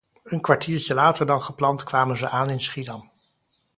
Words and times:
Een 0.23 0.41
kwartiertje 0.41 0.93
later 0.93 1.25
dan 1.25 1.41
gepland 1.41 1.83
kwamen 1.83 2.17
ze 2.17 2.29
aan 2.29 2.49
in 2.49 2.61
Schiedam. 2.61 3.11